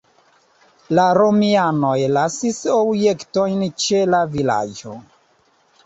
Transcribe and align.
La 0.99 1.03
romianoj 1.17 1.93
lasis 2.15 2.63
objektojn 2.79 3.63
ĉe 3.85 4.05
la 4.15 4.27
vilaĝo. 4.37 5.01